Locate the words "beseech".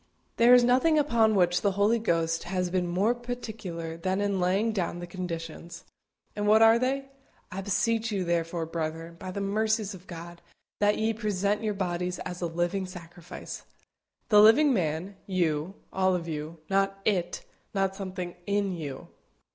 7.61-8.11